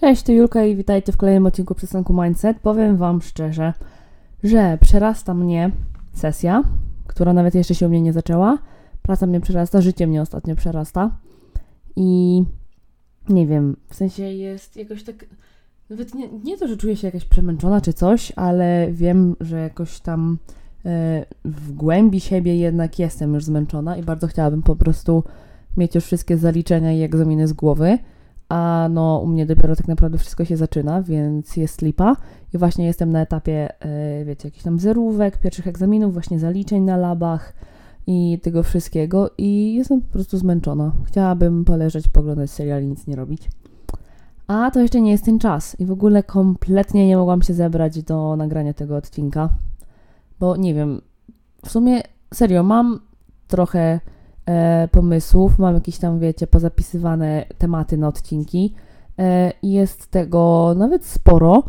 [0.00, 2.58] Cześć, to Julka i witajcie w kolejnym odcinku przystanku Mindset.
[2.58, 3.72] Powiem Wam szczerze,
[4.42, 5.70] że przerasta mnie
[6.12, 6.62] sesja,
[7.06, 8.58] która nawet jeszcze się u mnie nie zaczęła.
[9.02, 11.10] Praca mnie przerasta, życie mnie ostatnio przerasta.
[11.96, 12.42] I
[13.28, 15.26] nie wiem, w sensie jest jakoś tak.
[15.90, 20.00] Nawet nie, nie to, że czuję się jakaś przemęczona czy coś, ale wiem, że jakoś
[20.00, 20.38] tam
[20.84, 25.24] e, w głębi siebie jednak jestem już zmęczona i bardzo chciałabym po prostu
[25.76, 27.98] mieć już wszystkie zaliczenia i egzaminy z głowy
[28.50, 32.16] a no u mnie dopiero tak naprawdę wszystko się zaczyna, więc jest lipa
[32.54, 33.68] i właśnie jestem na etapie,
[34.18, 37.52] yy, wiecie, jakichś tam zerówek, pierwszych egzaminów, właśnie zaliczeń na labach
[38.06, 40.92] i tego wszystkiego i jestem po prostu zmęczona.
[41.04, 43.48] Chciałabym poleżeć, poglądać serial i nic nie robić.
[44.46, 48.02] A to jeszcze nie jest ten czas i w ogóle kompletnie nie mogłam się zebrać
[48.02, 49.48] do nagrania tego odcinka,
[50.40, 51.00] bo nie wiem,
[51.64, 52.02] w sumie
[52.34, 53.00] serio, mam
[53.48, 54.00] trochę e,
[54.90, 58.74] pomysłów, mam jakieś tam, wiecie, pozapisywane tematy na odcinki
[59.18, 61.62] e, i jest tego nawet sporo,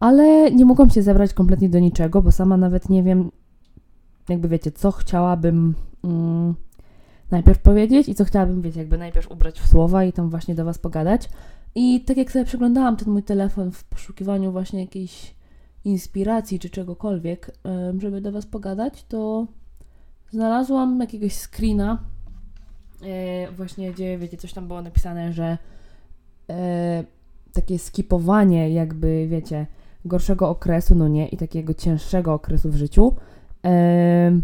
[0.00, 3.30] ale nie mogłam się zebrać kompletnie do niczego, bo sama nawet nie wiem,
[4.28, 6.54] jakby wiecie, co chciałabym mm,
[7.30, 10.64] najpierw powiedzieć i co chciałabym, wiecie, jakby najpierw ubrać w słowa i tam właśnie do
[10.64, 11.28] Was pogadać.
[11.74, 15.34] I tak jak sobie przeglądałam ten mój telefon w poszukiwaniu właśnie jakiejś
[15.84, 17.50] inspiracji czy czegokolwiek,
[17.98, 19.46] żeby do Was pogadać, to
[20.30, 21.98] znalazłam jakiegoś screena
[23.02, 25.58] e, właśnie, gdzie wiecie, coś tam było napisane, że
[26.50, 27.04] e,
[27.52, 29.66] takie skipowanie jakby, wiecie,
[30.04, 33.14] gorszego okresu, no nie, i takiego cięższego okresu w życiu,
[33.64, 34.40] e,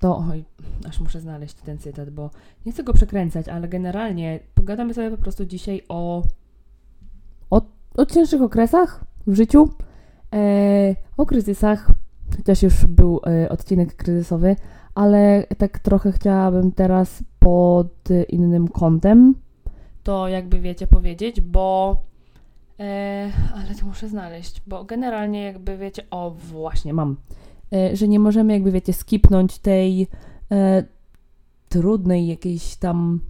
[0.00, 0.44] to, oj,
[0.88, 2.30] aż muszę znaleźć ten cytat, bo
[2.66, 6.22] nie chcę go przekręcać, ale generalnie pogadamy sobie po prostu dzisiaj o,
[7.50, 7.62] o,
[7.94, 9.68] o cięższych okresach w życiu,
[10.34, 11.90] e, o kryzysach,
[12.36, 14.56] chociaż już był e, odcinek kryzysowy,
[14.96, 19.34] ale tak trochę chciałabym teraz pod innym kątem
[20.06, 21.96] to jakby wiecie powiedzieć, bo
[22.80, 27.16] e, ale to muszę znaleźć, bo generalnie jakby wiecie, o właśnie mam,
[27.72, 30.06] e, że nie możemy jakby wiecie skipnąć tej
[30.52, 30.84] e,
[31.68, 33.20] trudnej jakiejś tam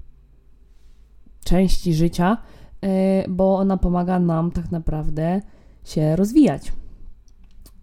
[1.44, 2.38] części życia,
[2.82, 5.40] e, bo ona pomaga nam tak naprawdę
[5.84, 6.72] się rozwijać.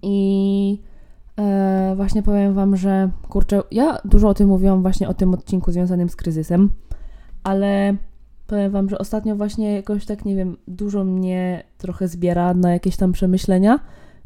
[0.02, 0.80] I
[1.40, 5.72] E, właśnie powiem Wam, że kurczę, ja dużo o tym mówiłam właśnie o tym odcinku
[5.72, 6.70] związanym z kryzysem,
[7.44, 7.96] ale
[8.48, 12.98] powiem Wam, że ostatnio właśnie jakoś tak, nie wiem, dużo mnie trochę zbiera na jakieś
[12.98, 13.80] tam przemyślenia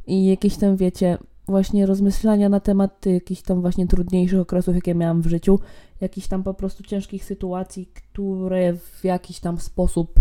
[0.08, 5.22] i jakieś tam, wiecie, właśnie rozmyślania na temat jakichś tam właśnie trudniejszych okresów, jakie miałam
[5.22, 5.60] w życiu,
[6.02, 10.20] jakichś tam po prostu ciężkich sytuacji, które w jakiś tam sposób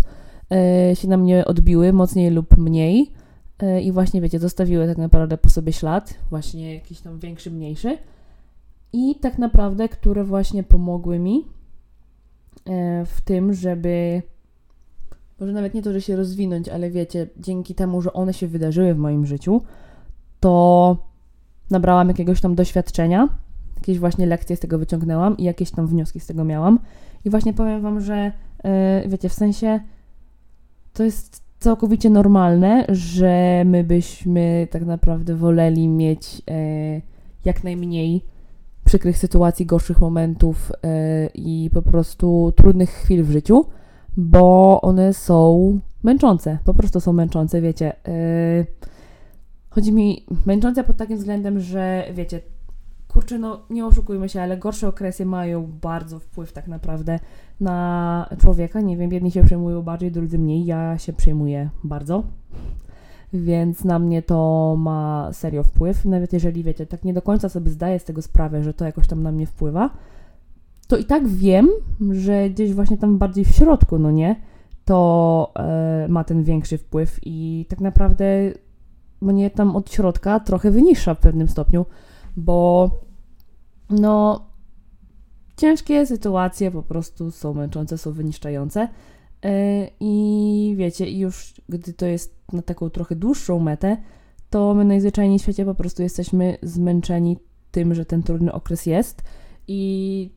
[0.51, 3.11] e, się na mnie odbiły, mocniej lub mniej.
[3.59, 7.97] E, i właśnie, wiecie, zostawiły tak naprawdę po sobie ślad, właśnie jakiś tam większy, mniejszy
[8.93, 11.45] i tak naprawdę, które właśnie pomogły mi
[12.65, 14.21] e, w tym, żeby
[15.39, 18.93] może nawet nie to, że się rozwinąć, ale wiecie, dzięki temu, że one się wydarzyły
[18.93, 19.61] w moim życiu,
[20.39, 20.97] to
[21.69, 23.29] nabrałam jakiegoś tam doświadczenia,
[23.75, 26.79] jakieś właśnie lekcje z tego wyciągnęłam i jakieś tam wnioski z tego miałam.
[27.25, 28.31] I właśnie powiem Wam, że
[28.63, 29.79] yy, wiecie, w sensie
[30.93, 37.01] to jest całkowicie normalne, że my byśmy tak naprawdę woleli mieć e,
[37.45, 38.21] jak najmniej
[38.85, 43.65] przykrych sytuacji, gorszych momentów e, i po prostu trudnych chwil w życiu,
[44.17, 47.93] bo one są męczące, po prostu są męczące, wiecie.
[48.07, 48.65] E,
[49.69, 52.41] chodzi mi męczące pod takim względem, że wiecie,
[53.17, 57.19] kurczę, no nie oszukujmy się, ale gorsze okresy mają bardzo wpływ tak naprawdę
[57.59, 58.81] na człowieka.
[58.81, 60.65] Nie wiem, jedni się przejmują bardziej, drudzy mniej.
[60.65, 62.23] Ja się przejmuję bardzo.
[63.33, 66.05] Więc na mnie to ma serio wpływ.
[66.05, 69.07] Nawet jeżeli wiecie, tak nie do końca sobie zdaję z tego sprawę, że to jakoś
[69.07, 69.89] tam na mnie wpływa,
[70.87, 71.69] to i tak wiem,
[72.11, 74.35] że gdzieś właśnie tam bardziej w środku, no nie,
[74.85, 78.25] to e, ma ten większy wpływ i tak naprawdę
[79.21, 81.85] mnie tam od środka trochę wyniszcza w pewnym stopniu,
[82.35, 82.91] bo
[83.89, 84.45] no
[85.57, 88.87] ciężkie sytuacje po prostu są męczące, są wyniszczające.
[89.45, 93.97] E, I wiecie, już gdy to jest na taką trochę dłuższą metę,
[94.49, 97.37] to my najzwyczajniej w świecie po prostu jesteśmy zmęczeni
[97.71, 99.21] tym, że ten trudny okres jest.
[99.67, 100.31] I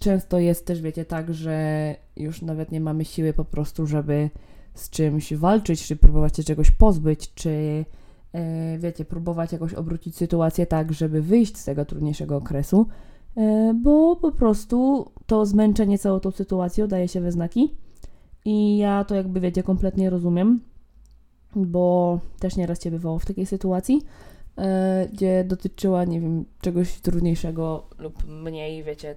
[0.00, 4.30] często jest też, wiecie, tak, że już nawet nie mamy siły po prostu, żeby
[4.74, 7.84] z czymś walczyć, czy próbować się czegoś pozbyć, czy
[8.78, 12.86] wiecie, próbować jakoś obrócić sytuację tak, żeby wyjść z tego trudniejszego okresu.
[13.36, 17.74] E, bo po prostu to zmęczenie całą tą sytuacją daje się we znaki
[18.44, 20.60] i ja to jakby wiecie, kompletnie rozumiem,
[21.56, 24.02] bo też nieraz Cię bywało w takiej sytuacji,
[24.58, 29.16] e, gdzie dotyczyła, nie wiem, czegoś trudniejszego lub mniej, wiecie,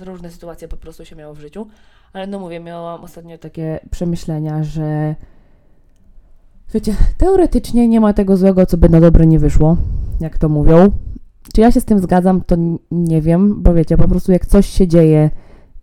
[0.00, 1.66] różne sytuacje po prostu się miało w życiu,
[2.12, 5.14] ale no mówię, miałam ostatnio takie przemyślenia, że
[6.74, 9.76] wiecie, teoretycznie nie ma tego złego, co by na dobre nie wyszło,
[10.20, 10.90] jak to mówią.
[11.54, 12.56] Czy ja się z tym zgadzam, to
[12.90, 15.30] nie wiem, bo wiecie, po prostu jak coś się dzieje,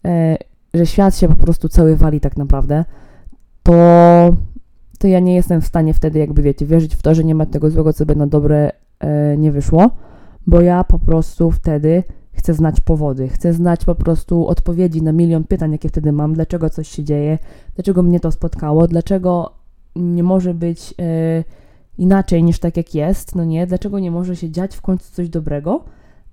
[0.06, 0.38] e,
[0.74, 2.86] że świat się po prostu cały wali tak naprawdę,
[3.64, 3.74] to,
[5.00, 7.46] to ja nie jestem w stanie wtedy, jakby wiecie, wierzyć w to, że nie ma
[7.46, 9.90] tego złego, co by na dobre e, nie wyszło,
[10.48, 15.44] bo ja po prostu wtedy chcę znać powody, chcę znać po prostu odpowiedzi na milion
[15.44, 17.38] pytań, jakie wtedy mam, dlaczego coś się dzieje,
[17.76, 19.63] dlaczego mnie to spotkało, dlaczego
[19.96, 21.44] nie może być e,
[21.98, 25.30] inaczej niż tak jak jest, no nie, dlaczego nie może się dziać w końcu coś
[25.30, 25.84] dobrego.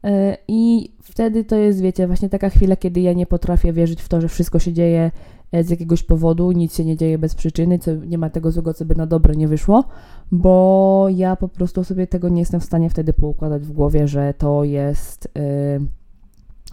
[0.04, 4.08] E, I wtedy to jest, wiecie, właśnie taka chwila, kiedy ja nie potrafię wierzyć w
[4.08, 5.10] to, że wszystko się dzieje
[5.52, 8.74] e, z jakiegoś powodu, nic się nie dzieje bez przyczyny, co nie ma tego złego,
[8.74, 9.84] co by na dobre nie wyszło,
[10.32, 14.34] bo ja po prostu sobie tego nie jestem w stanie wtedy poukładać w głowie, że
[14.38, 15.28] to jest,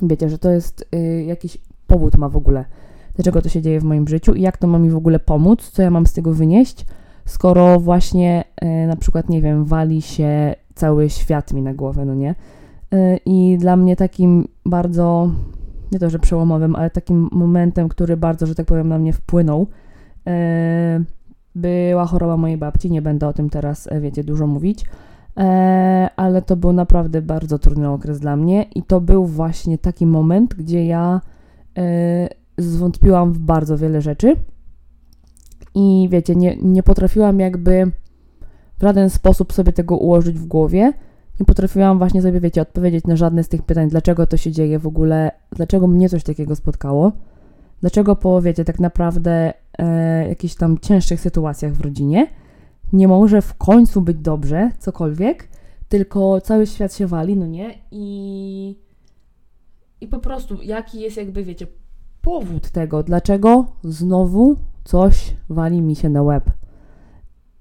[0.01, 1.57] yy, wiecie, że to jest yy, jakiś
[1.87, 2.65] powód ma w ogóle,
[3.17, 5.69] dlaczego to się dzieje w moim życiu i jak to ma mi w ogóle pomóc,
[5.69, 6.85] co ja mam z tego wynieść,
[7.25, 12.15] skoro właśnie yy, na przykład, nie wiem, wali się cały świat mi na głowę, no
[12.15, 12.35] nie?
[13.25, 15.31] I dla mnie takim bardzo,
[15.91, 19.67] nie to, że przełomowym, ale takim momentem, który bardzo, że tak powiem, na mnie wpłynął,
[21.57, 22.91] była choroba mojej babci.
[22.91, 24.85] Nie będę o tym teraz, e, wiecie, dużo mówić,
[25.37, 30.05] e, ale to był naprawdę bardzo trudny okres dla mnie i to był właśnie taki
[30.05, 31.21] moment, gdzie ja
[31.77, 34.35] e, zwątpiłam w bardzo wiele rzeczy
[35.75, 37.91] i wiecie, nie, nie potrafiłam jakby
[38.77, 40.93] w żaden sposób sobie tego ułożyć w głowie.
[41.39, 44.79] Nie potrafiłam właśnie sobie, wiecie, odpowiedzieć na żadne z tych pytań, dlaczego to się dzieje
[44.79, 47.11] w ogóle, dlaczego mnie coś takiego spotkało.
[47.81, 52.27] Dlaczego po, wiecie, tak naprawdę e, jakichś tam cięższych sytuacjach w rodzinie
[52.93, 55.47] nie może w końcu być dobrze, cokolwiek,
[55.89, 57.73] tylko cały świat się wali, no nie?
[57.91, 58.75] I,
[60.01, 61.67] i po prostu jaki jest jakby, wiecie,
[62.27, 66.51] powód tego, dlaczego znowu coś wali mi się na łeb.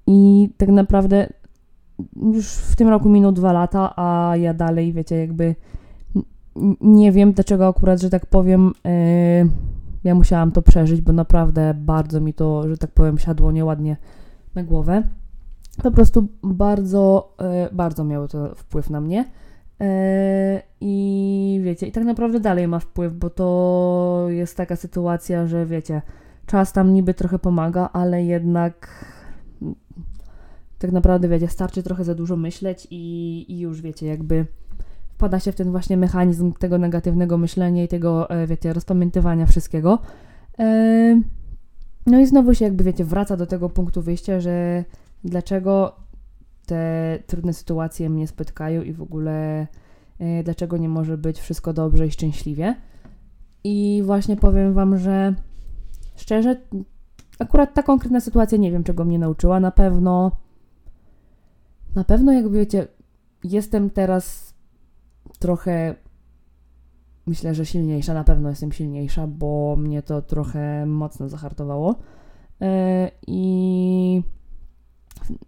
[0.07, 1.27] I tak naprawdę
[2.23, 5.55] już w tym roku minął dwa lata, a ja dalej, wiecie, jakby
[6.81, 9.51] nie wiem, dlaczego akurat, że tak powiem, yy,
[10.05, 13.97] ja musiałam to przeżyć, bo naprawdę bardzo mi to, że tak powiem, siadło nieładnie
[14.55, 15.03] na głowę.
[15.83, 19.25] Po prostu bardzo, e, bardzo miało to wpływ na mnie.
[19.81, 25.67] E, I wiecie, i tak naprawdę dalej ma wpływ, bo to jest taka sytuacja, że
[25.67, 26.02] wiecie,
[26.46, 29.05] czas tam niby trochę pomaga, ale jednak
[30.78, 34.46] tak naprawdę wiecie, starczy trochę za dużo myśleć i, i już wiecie, jakby
[35.14, 39.99] wpada się w ten właśnie mechanizm tego negatywnego myślenia i tego, e, wiecie, rozpamiętywania wszystkiego.
[40.58, 41.20] E,
[42.06, 44.84] no i znowu się jakby, wiecie, wraca do tego punktu wyjścia, że
[45.25, 45.96] dlaczego
[46.67, 49.67] te trudne sytuacje mnie spotkają i w ogóle
[50.19, 52.75] e, dlaczego nie może być wszystko dobrze i szczęśliwie.
[53.65, 55.35] I właśnie powiem Wam, że
[56.17, 56.57] szczerze,
[57.39, 59.61] akurat ta konkretna sytuacja nie wiem, czego mnie nauczyła.
[59.61, 60.33] Na pewno,
[61.95, 62.89] na pewno jakby wiecie,
[63.45, 64.55] jestem teraz
[65.39, 65.95] trochę
[67.27, 71.95] myślę, że silniejsza, na pewno jestem silniejsza, bo mnie to trochę mocno zahartowało.
[72.61, 74.23] E, I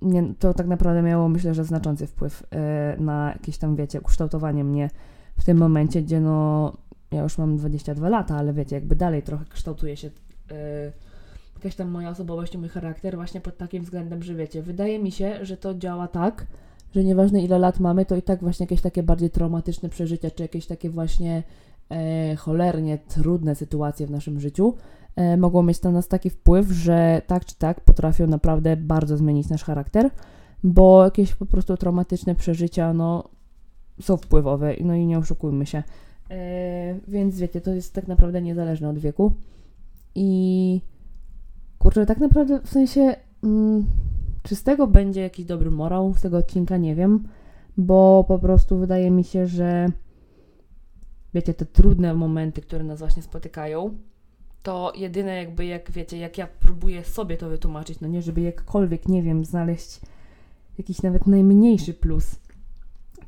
[0.02, 4.64] nie, to tak naprawdę miało, myślę, że znaczący wpływ e, na jakieś tam, wiecie, ukształtowanie
[4.64, 4.90] mnie
[5.38, 6.72] w tym momencie, gdzie no,
[7.10, 10.10] ja już mam 22 lata, ale wiecie, jakby dalej trochę kształtuje się
[10.50, 10.92] e,
[11.54, 15.38] jakaś tam moja osobowość mój charakter właśnie pod takim względem, że wiecie, wydaje mi się,
[15.42, 16.46] że to działa tak,
[16.94, 20.42] że nieważne ile lat mamy, to i tak właśnie jakieś takie bardziej traumatyczne przeżycia, czy
[20.42, 21.42] jakieś takie właśnie
[21.90, 24.74] e, cholernie trudne sytuacje w naszym życiu
[25.38, 29.64] mogą mieć na nas taki wpływ, że tak czy tak potrafią naprawdę bardzo zmienić nasz
[29.64, 30.10] charakter,
[30.62, 33.28] bo jakieś po prostu traumatyczne przeżycia, no,
[34.00, 35.82] są wpływowe, no i nie oszukujmy się.
[36.30, 39.32] E, więc wiecie, to jest tak naprawdę niezależne od wieku.
[40.14, 40.80] I
[41.78, 43.16] kurczę, tak naprawdę w sensie.
[43.44, 43.86] Mm,
[44.42, 47.28] czy z tego będzie jakiś dobry morał z tego odcinka, nie wiem,
[47.76, 49.86] bo po prostu wydaje mi się, że
[51.34, 53.94] wiecie, te trudne momenty, które nas właśnie spotykają,
[54.62, 59.08] to jedyne jakby, jak wiecie, jak ja próbuję sobie to wytłumaczyć, no nie, żeby jakkolwiek,
[59.08, 60.00] nie wiem, znaleźć
[60.78, 62.36] jakiś nawet najmniejszy plus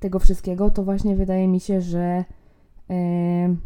[0.01, 2.25] tego wszystkiego, to właśnie wydaje mi się, że
[2.89, 3.57] yy,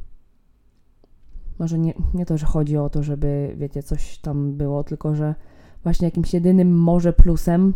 [1.58, 5.34] może nie, nie to, że chodzi o to, żeby, wiecie, coś tam było, tylko że
[5.82, 7.74] właśnie jakimś jedynym może plusem,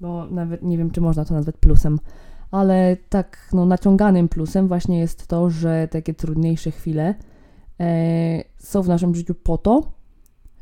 [0.00, 1.98] bo nawet nie wiem, czy można to nazwać plusem,
[2.50, 7.14] ale tak no, naciąganym plusem właśnie jest to, że takie trudniejsze chwile
[8.58, 9.92] są w naszym życiu po to,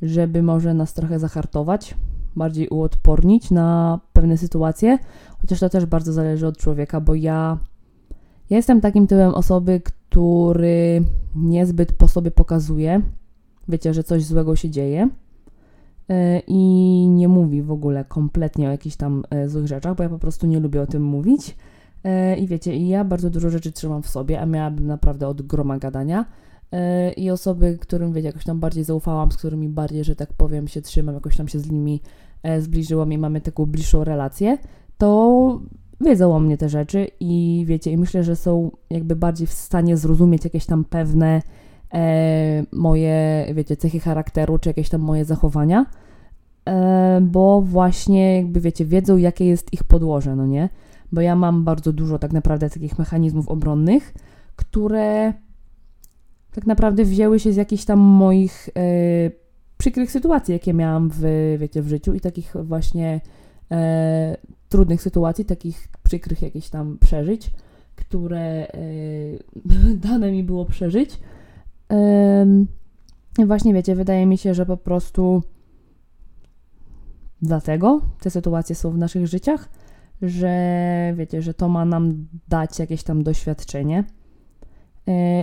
[0.02, 1.94] żeby może nas trochę zahartować,
[2.36, 4.98] bardziej uodpornić na pewne sytuacje,
[5.40, 7.58] chociaż to też bardzo zależy od człowieka, bo ja,
[8.50, 11.04] ja jestem takim typem osoby, który
[11.34, 13.00] niezbyt po sobie pokazuje,
[13.68, 15.08] wiecie, że coś złego się dzieje,
[16.08, 16.58] e, i
[17.08, 20.46] nie mówi w ogóle kompletnie o jakichś tam e, złych rzeczach, bo ja po prostu
[20.46, 21.56] nie lubię o tym mówić.
[22.04, 25.78] E, I wiecie, ja bardzo dużo rzeczy trzymam w sobie, a miałabym naprawdę od groma
[25.78, 26.24] gadania.
[27.16, 30.82] I osoby, którym wiecie, jakoś tam bardziej zaufałam, z którymi bardziej, że tak powiem, się
[30.82, 32.00] trzymam, jakoś tam się z nimi
[32.58, 34.58] zbliżyłam i mamy taką bliższą relację,
[34.98, 35.60] to
[36.00, 39.96] wiedzą o mnie te rzeczy i wiecie, i myślę, że są jakby bardziej w stanie
[39.96, 41.42] zrozumieć jakieś tam pewne
[41.94, 45.86] e, moje, wiecie, cechy charakteru, czy jakieś tam moje zachowania,
[46.68, 50.68] e, bo właśnie jakby, wiecie, wiedzą, jakie jest ich podłoże, no nie?
[51.12, 54.14] Bo ja mam bardzo dużo tak naprawdę takich mechanizmów obronnych,
[54.56, 55.32] które
[56.52, 58.72] tak naprawdę wzięły się z jakichś tam moich e,
[59.78, 61.22] przykrych sytuacji, jakie miałam w,
[61.58, 63.20] wiecie, w życiu i takich właśnie
[63.70, 64.36] e,
[64.68, 67.50] trudnych sytuacji, takich przykrych jakichś tam przeżyć,
[67.96, 68.68] które e,
[70.08, 71.20] dane mi było przeżyć.
[73.46, 75.42] Właśnie wiecie, wydaje mi się, że po prostu
[77.42, 79.68] dlatego te sytuacje są w naszych życiach,
[80.22, 84.04] że wiecie, że to ma nam dać jakieś tam doświadczenie,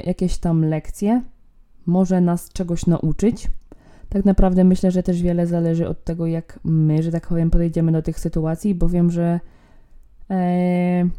[0.05, 1.21] jakieś tam lekcje,
[1.85, 3.49] może nas czegoś nauczyć.
[4.09, 7.91] Tak naprawdę myślę, że też wiele zależy od tego, jak my, że tak powiem, podejdziemy
[7.91, 9.39] do tych sytuacji, bo wiem, że
[10.29, 11.09] e,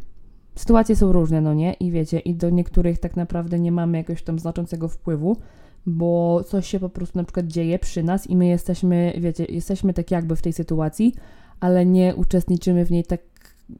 [0.55, 1.73] sytuacje są różne, no nie?
[1.73, 5.37] I wiecie, i do niektórych tak naprawdę nie mamy jakiegoś tam znaczącego wpływu,
[5.85, 9.93] bo coś się po prostu na przykład dzieje przy nas i my jesteśmy, wiecie, jesteśmy
[9.93, 11.15] tak jakby w tej sytuacji,
[11.59, 13.21] ale nie uczestniczymy w niej tak,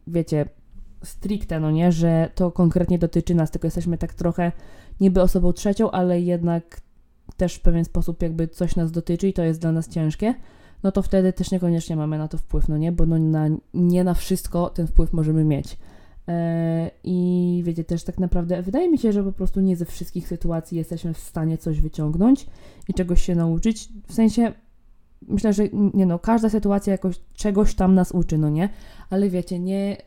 [0.07, 0.45] wiecie,
[1.03, 4.51] stricte, no nie, że to konkretnie dotyczy nas, tylko jesteśmy tak trochę
[4.99, 6.81] niby osobą trzecią, ale jednak
[7.37, 10.33] też w pewien sposób jakby coś nas dotyczy i to jest dla nas ciężkie,
[10.83, 14.03] no to wtedy też niekoniecznie mamy na to wpływ, no nie, bo no na, nie
[14.03, 15.77] na wszystko ten wpływ możemy mieć.
[16.27, 20.27] E, I wiecie, też tak naprawdę wydaje mi się, że po prostu nie ze wszystkich
[20.27, 22.45] sytuacji jesteśmy w stanie coś wyciągnąć
[22.87, 23.89] i czegoś się nauczyć.
[24.07, 24.53] W sensie,
[25.27, 28.69] myślę, że nie no, każda sytuacja jakoś czegoś tam nas uczy, no nie?
[29.09, 29.97] Ale wiecie, nie,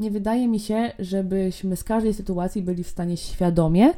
[0.00, 3.92] nie wydaje mi się, żebyśmy z każdej sytuacji byli w stanie świadomie,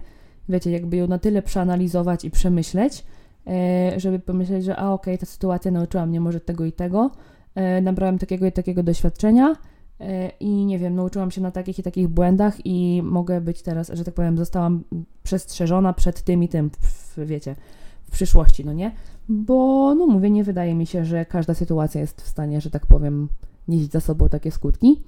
[0.49, 3.05] wiecie, jakby ją na tyle przeanalizować i przemyśleć,
[3.47, 7.11] e, żeby pomyśleć, że a okej, okay, ta sytuacja nauczyła mnie może tego i tego,
[7.55, 9.57] e, nabrałem takiego i takiego doświadczenia,
[10.03, 13.91] E, i nie wiem, nauczyłam się na takich i takich błędach i mogę być teraz,
[13.95, 14.85] że tak powiem, zostałam
[15.23, 17.57] przestrzeżona przed tym i tym, w, wiecie,
[18.05, 18.93] w przyszłości, no nie?
[19.29, 22.87] Bo, no mówię, nie wydaje mi się, że każda sytuacja jest w stanie, że tak
[22.87, 23.29] powiem,
[23.69, 25.01] nieść za sobą takie skutki,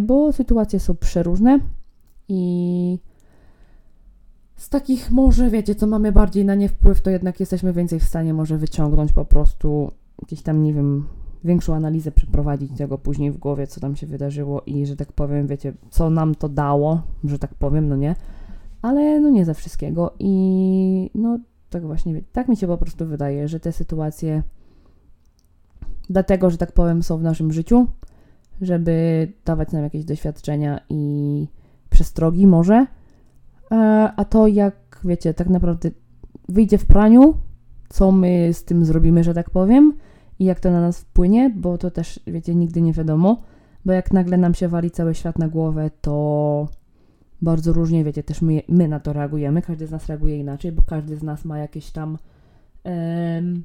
[0.00, 1.58] bo sytuacje są przeróżne
[2.28, 2.98] i
[4.56, 8.04] z takich może, wiecie, co mamy bardziej na nie wpływ, to jednak jesteśmy więcej w
[8.04, 11.06] stanie może wyciągnąć po prostu jakieś tam, nie wiem,
[11.44, 15.46] większą analizę przeprowadzić tego później w głowie, co tam się wydarzyło i, że tak powiem,
[15.46, 18.14] wiecie, co nam to dało, że tak powiem, no nie,
[18.82, 21.38] ale no nie za wszystkiego i no
[21.70, 24.42] tak właśnie, tak mi się po prostu wydaje, że te sytuacje
[26.10, 27.86] dlatego, że tak powiem, są w naszym życiu,
[28.60, 31.46] żeby dawać nam jakieś doświadczenia i
[31.90, 32.86] przestrogi może,
[33.70, 33.76] e,
[34.16, 35.90] a to jak, wiecie, tak naprawdę
[36.48, 37.34] wyjdzie w praniu,
[37.88, 39.92] co my z tym zrobimy, że tak powiem,
[40.38, 43.42] i jak to na nas wpłynie, bo to też, wiecie, nigdy nie wiadomo,
[43.84, 46.68] bo jak nagle nam się wali cały świat na głowę, to
[47.42, 50.82] bardzo różnie, wiecie, też my, my na to reagujemy, każdy z nas reaguje inaczej, bo
[50.82, 52.18] każdy z nas ma jakieś tam
[52.84, 53.64] um,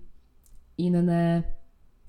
[0.77, 1.43] inne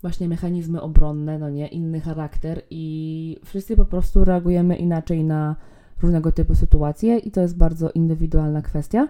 [0.04, 5.56] właśnie mechanizmy obronne, no nie, inny charakter i wszyscy po prostu reagujemy inaczej na
[6.02, 9.08] różnego typu sytuacje i to jest bardzo indywidualna kwestia.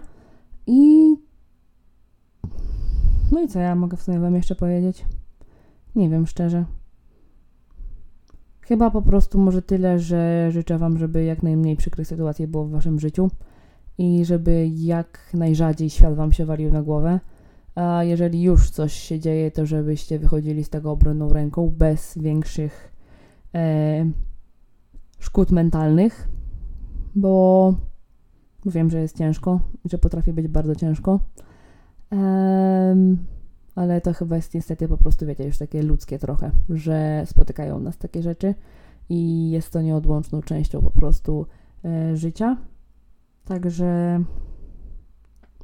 [0.67, 1.15] I
[3.31, 5.05] no i co ja mogę w sumie Wam jeszcze powiedzieć?
[5.95, 6.65] Nie wiem szczerze.
[8.61, 12.71] Chyba po prostu może tyle, że życzę Wam, żeby jak najmniej przykrych sytuacji było w
[12.71, 13.29] Waszym życiu
[13.97, 17.19] i żeby jak najrzadziej świat Wam się walił na głowę.
[17.75, 22.93] A jeżeli już coś się dzieje, to żebyście wychodzili z tego obronną ręką bez większych
[23.55, 24.05] e,
[25.19, 26.27] szkód mentalnych,
[27.15, 27.73] bo
[28.65, 31.19] wiem, że jest ciężko, że potrafi być bardzo ciężko.
[33.75, 37.97] Ale to chyba jest niestety po prostu, wiecie, już takie ludzkie trochę, że spotykają nas
[37.97, 38.55] takie rzeczy
[39.09, 41.45] i jest to nieodłączną częścią po prostu
[41.85, 42.57] e, życia.
[43.45, 44.19] Także,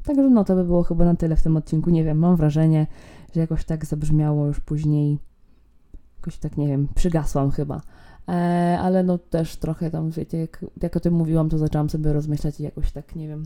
[0.03, 1.89] także no to by było chyba na tyle w tym odcinku.
[1.89, 2.88] Nie wiem, mam wrażenie,
[3.36, 5.17] że jakoś tak zabrzmiało już później,
[6.17, 7.81] jakoś tak, nie wiem, przygasłam chyba.
[8.29, 12.13] E, ale no też trochę tam, wiecie, jak, jak o tym mówiłam, to zaczęłam sobie
[12.13, 13.43] rozmyślać i jakoś tak, nie wiem.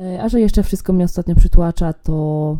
[0.00, 2.58] E, a że jeszcze wszystko mnie ostatnio przytłacza, to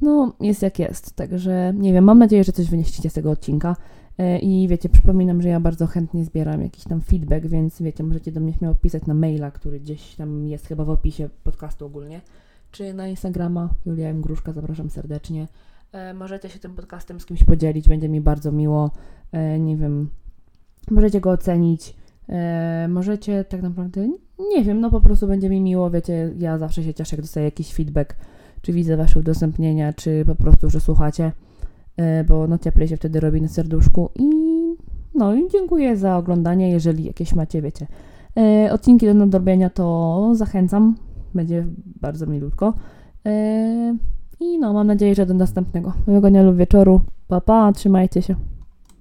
[0.00, 1.16] no jest jak jest.
[1.16, 3.76] Także nie wiem, mam nadzieję, że coś wynieśliście z tego odcinka.
[4.18, 8.32] E, I wiecie, przypominam, że ja bardzo chętnie zbieram jakiś tam feedback, więc wiecie, możecie
[8.32, 12.20] do mnie śmiało pisać na maila, który gdzieś tam jest chyba w opisie podcastu ogólnie,
[12.74, 14.20] czy na Instagrama Julia M.
[14.20, 15.48] Gruszka, zapraszam serdecznie.
[15.92, 18.90] E, możecie się tym podcastem z kimś podzielić, będzie mi bardzo miło.
[19.32, 20.08] E, nie wiem,
[20.90, 21.94] możecie go ocenić.
[22.28, 26.82] E, możecie tak naprawdę, nie wiem, no po prostu będzie mi miło, wiecie, ja zawsze
[26.82, 28.16] się cieszę, jak dostaję jakiś feedback,
[28.62, 31.32] czy widzę Wasze udostępnienia, czy po prostu, że słuchacie,
[32.28, 34.26] bo no cieplej się wtedy robi na serduszku i
[35.14, 37.86] no i dziękuję za oglądanie, jeżeli jakieś macie, wiecie,
[38.70, 40.96] odcinki do nadrobienia, to zachęcam,
[41.34, 41.66] będzie
[42.00, 42.74] bardzo milutko.
[43.26, 43.96] E,
[44.40, 45.92] I no, mam nadzieję, że do następnego.
[46.08, 47.00] Miłego dnia lub wieczoru.
[47.28, 48.34] Pa, pa, trzymajcie się.